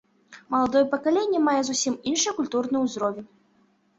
[0.53, 3.29] Маладое пакаленне мае зусім іншы культурны ўзровень.